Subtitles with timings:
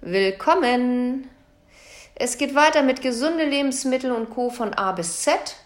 [0.00, 1.28] Willkommen!
[2.14, 4.48] Es geht weiter mit gesunde Lebensmittel und Co.
[4.48, 5.56] von A bis Z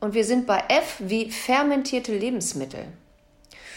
[0.00, 2.86] und wir sind bei F wie fermentierte Lebensmittel.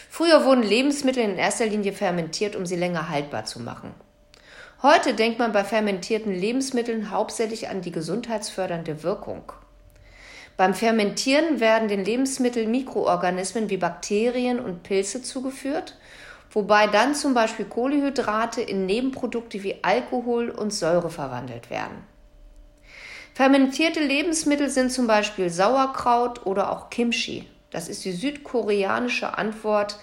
[0.08, 3.92] Früher wurden Lebensmittel in erster Linie fermentiert, um sie länger haltbar zu machen.
[4.82, 9.52] Heute denkt man bei fermentierten Lebensmitteln hauptsächlich an die gesundheitsfördernde Wirkung.
[10.56, 15.98] Beim Fermentieren werden den Lebensmitteln Mikroorganismen wie Bakterien und Pilze zugeführt
[16.50, 22.04] wobei dann zum Beispiel Kohlehydrate in Nebenprodukte wie Alkohol und Säure verwandelt werden.
[23.34, 27.48] Fermentierte Lebensmittel sind zum Beispiel Sauerkraut oder auch Kimchi.
[27.70, 29.98] Das ist die südkoreanische Antwort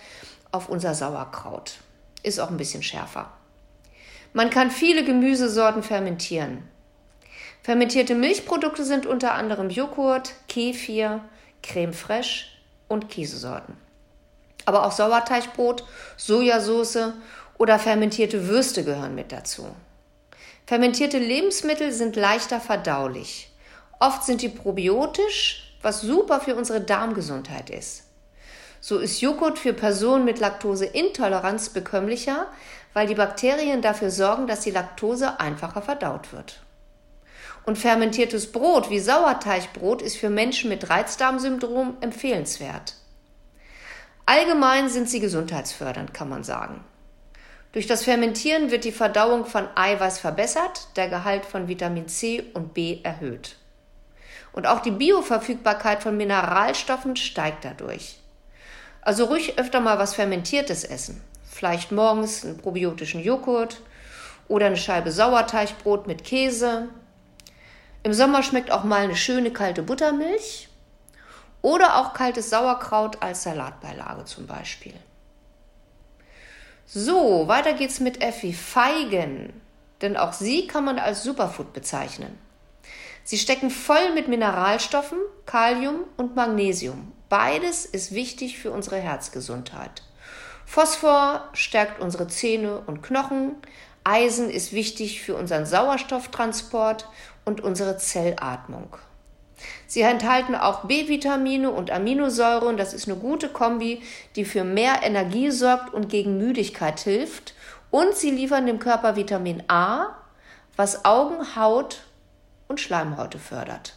[0.51, 1.79] auf unser Sauerkraut.
[2.23, 3.31] Ist auch ein bisschen schärfer.
[4.33, 6.63] Man kann viele Gemüsesorten fermentieren.
[7.63, 11.21] Fermentierte Milchprodukte sind unter anderem Joghurt, Kefir,
[11.63, 12.45] Creme fraiche
[12.87, 13.84] und Käsesorten
[14.65, 15.83] aber auch Sauerteigbrot,
[16.17, 17.13] Sojasauce
[17.57, 19.67] oder fermentierte Würste gehören mit dazu.
[20.65, 23.51] Fermentierte Lebensmittel sind leichter verdaulich.
[23.99, 28.03] Oft sind die probiotisch, was super für unsere Darmgesundheit ist.
[28.81, 32.47] So ist Joghurt für Personen mit Laktoseintoleranz bekömmlicher,
[32.93, 36.61] weil die Bakterien dafür sorgen, dass die Laktose einfacher verdaut wird.
[37.65, 42.95] Und fermentiertes Brot wie Sauerteigbrot ist für Menschen mit Reizdarmsyndrom empfehlenswert.
[44.27, 46.83] Allgemein sind sie gesundheitsfördernd, kann man sagen.
[47.73, 52.73] Durch das Fermentieren wird die Verdauung von Eiweiß verbessert, der Gehalt von Vitamin C und
[52.73, 53.57] B erhöht.
[54.51, 58.17] Und auch die Bioverfügbarkeit von Mineralstoffen steigt dadurch.
[59.01, 61.21] Also ruhig öfter mal was Fermentiertes essen.
[61.47, 63.81] Vielleicht morgens einen probiotischen Joghurt
[64.47, 66.87] oder eine Scheibe Sauerteigbrot mit Käse.
[68.01, 70.69] Im Sommer schmeckt auch mal eine schöne kalte Buttermilch
[71.65, 74.93] oder auch kaltes Sauerkraut als Salatbeilage zum Beispiel.
[76.85, 78.53] So, weiter geht's mit Effi.
[78.53, 79.51] Feigen.
[79.99, 82.37] Denn auch sie kann man als Superfood bezeichnen.
[83.23, 85.17] Sie stecken voll mit Mineralstoffen,
[85.47, 87.11] Kalium und Magnesium.
[87.29, 90.03] Beides ist wichtig für unsere Herzgesundheit.
[90.67, 93.55] Phosphor stärkt unsere Zähne und Knochen.
[94.03, 97.09] Eisen ist wichtig für unseren Sauerstofftransport
[97.43, 98.97] und unsere Zellatmung.
[99.87, 102.77] Sie enthalten auch B-Vitamine und Aminosäuren.
[102.77, 104.01] Das ist eine gute Kombi,
[104.35, 107.53] die für mehr Energie sorgt und gegen Müdigkeit hilft.
[107.91, 110.15] Und sie liefern dem Körper Vitamin A,
[110.75, 112.01] was Augen, Haut
[112.67, 113.93] und Schleimhäute fördert.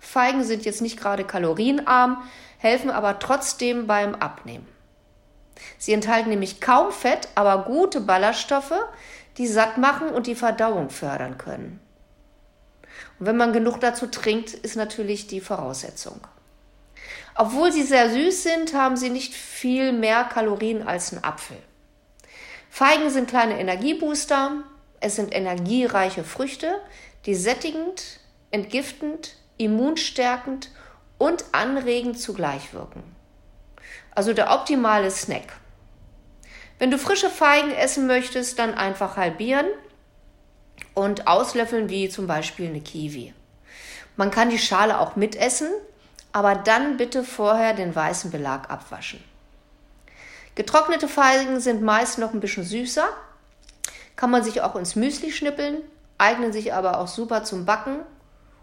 [0.00, 2.22] Feigen sind jetzt nicht gerade kalorienarm,
[2.58, 4.66] helfen aber trotzdem beim Abnehmen.
[5.78, 8.74] Sie enthalten nämlich kaum Fett, aber gute Ballaststoffe,
[9.38, 11.80] die satt machen und die Verdauung fördern können.
[13.18, 16.20] Und wenn man genug dazu trinkt, ist natürlich die Voraussetzung.
[17.34, 21.56] Obwohl sie sehr süß sind, haben sie nicht viel mehr Kalorien als ein Apfel.
[22.68, 24.64] Feigen sind kleine Energiebooster.
[25.00, 26.80] Es sind energiereiche Früchte,
[27.26, 28.20] die sättigend,
[28.50, 30.70] entgiftend, immunstärkend
[31.18, 33.02] und anregend zugleich wirken.
[34.14, 35.52] Also der optimale Snack.
[36.78, 39.66] Wenn du frische Feigen essen möchtest, dann einfach halbieren
[40.98, 43.32] und auslöffeln wie zum Beispiel eine Kiwi.
[44.16, 45.68] Man kann die Schale auch mitessen,
[46.32, 49.22] aber dann bitte vorher den weißen Belag abwaschen.
[50.56, 53.08] Getrocknete Feigen sind meist noch ein bisschen süßer,
[54.16, 55.82] kann man sich auch ins Müsli schnippeln,
[56.18, 58.00] eignen sich aber auch super zum Backen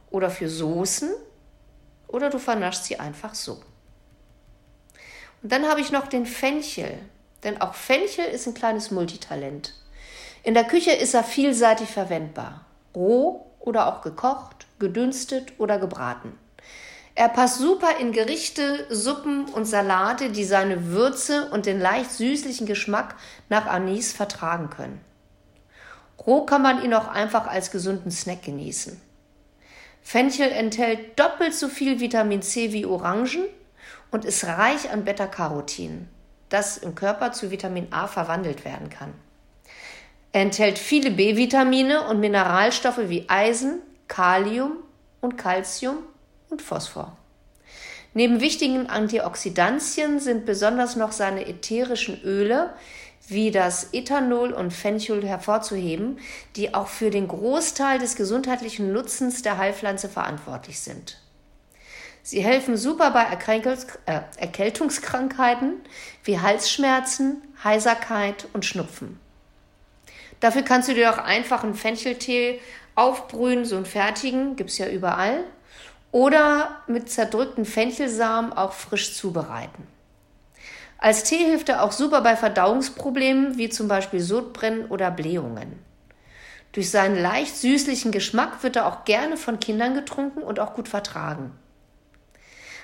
[0.09, 1.09] oder für Soßen
[2.09, 3.62] oder du vernaschst sie einfach so.
[5.41, 7.00] Und dann habe ich noch den Fenchel,
[7.46, 9.73] denn auch Fenchel ist ein kleines Multitalent.
[10.46, 12.64] In der Küche ist er vielseitig verwendbar.
[12.96, 16.38] Roh oder auch gekocht, gedünstet oder gebraten.
[17.16, 22.68] Er passt super in Gerichte, Suppen und Salate, die seine Würze und den leicht süßlichen
[22.68, 23.16] Geschmack
[23.50, 25.02] nach Anis vertragen können.
[26.24, 29.02] Roh kann man ihn auch einfach als gesunden Snack genießen.
[30.04, 33.46] Fenchel enthält doppelt so viel Vitamin C wie Orangen
[34.12, 36.08] und ist reich an Beta-Carotin,
[36.50, 39.16] das im Körper zu Vitamin A verwandelt werden kann.
[40.35, 43.79] Er enthält viele B-Vitamine und Mineralstoffe wie Eisen,
[44.09, 44.73] Kalium
[45.22, 45.99] und Calcium
[46.49, 47.16] und Phosphor.
[48.14, 52.73] Neben wichtigen Antioxidantien sind besonders noch seine ätherischen Öle
[53.29, 56.20] wie das Ethanol und Fenchel hervorzuheben,
[56.58, 61.17] die auch für den Großteil des gesundheitlichen Nutzens der Heilpflanze verantwortlich sind.
[62.23, 65.76] Sie helfen super bei äh, Erkältungskrankheiten
[66.26, 69.17] wie Halsschmerzen, Heiserkeit und Schnupfen.
[70.40, 72.60] Dafür kannst du dir auch einfach einen Fencheltee
[72.96, 75.44] aufbrühen, so einen fertigen, gibt es ja überall.
[76.12, 79.88] Oder mit zerdrückten Fenchelsamen auch frisch zubereiten.
[80.98, 85.84] Als Tee hilft er auch super bei Verdauungsproblemen wie zum Beispiel Sodbrennen oder Blähungen.
[86.72, 90.88] Durch seinen leicht süßlichen Geschmack wird er auch gerne von Kindern getrunken und auch gut
[90.88, 91.52] vertragen.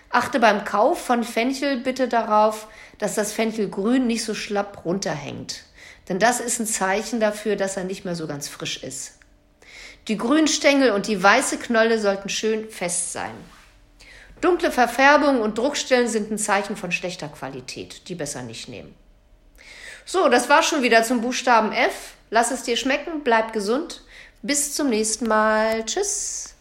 [0.10, 2.68] Achte beim Kauf von Fenchel bitte darauf,
[3.00, 5.64] dass das Fenchelgrün nicht so schlapp runterhängt.
[6.10, 9.20] Denn das ist ein Zeichen dafür, dass er nicht mehr so ganz frisch ist.
[10.08, 13.34] Die grünen Stängel und die weiße Knolle sollten schön fest sein.
[14.42, 18.10] Dunkle Verfärbungen und Druckstellen sind ein Zeichen von schlechter Qualität.
[18.10, 18.96] Die besser nicht nehmen.
[20.06, 22.14] So, das war schon wieder zum Buchstaben F.
[22.32, 24.02] Lass es dir schmecken, bleib gesund.
[24.42, 25.86] Bis zum nächsten Mal.
[25.86, 26.56] Tschüss.